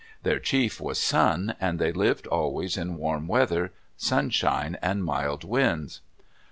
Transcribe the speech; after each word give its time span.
Their 0.23 0.39
chief 0.39 0.81
was 0.81 0.97
Sun, 0.99 1.53
and 1.61 1.77
they 1.77 1.91
lived 1.91 2.25
always 2.25 2.75
in 2.75 2.97
warm 2.97 3.27
weather, 3.27 3.71
sunshine, 3.97 4.75
and 4.81 5.05
mild 5.05 5.43
winds. 5.43 6.01